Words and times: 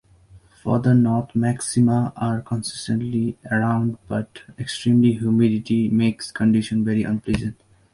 Further 0.63 0.95
north, 0.95 1.35
maxima 1.35 2.11
are 2.15 2.41
consistently 2.41 3.37
around 3.51 3.99
but 4.07 4.41
extreme 4.57 5.03
humidity 5.03 5.89
makes 5.89 6.31
conditions 6.31 6.83
very 6.85 7.03
unpleasant. 7.03 7.61